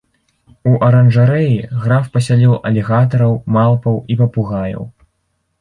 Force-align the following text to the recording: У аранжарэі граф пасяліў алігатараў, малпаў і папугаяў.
У 0.71 0.71
аранжарэі 0.87 1.59
граф 1.83 2.07
пасяліў 2.17 2.57
алігатараў, 2.71 3.39
малпаў 3.59 4.03
і 4.15 4.21
папугаяў. 4.23 4.83